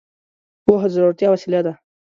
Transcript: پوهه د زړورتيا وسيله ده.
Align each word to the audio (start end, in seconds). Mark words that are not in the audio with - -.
پوهه 0.63 0.87
د 0.89 0.91
زړورتيا 0.95 1.27
وسيله 1.31 1.59
ده. 1.65 1.73